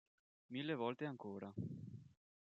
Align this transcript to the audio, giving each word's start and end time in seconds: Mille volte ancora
Mille 0.49 0.73
volte 0.73 1.05
ancora 1.05 1.53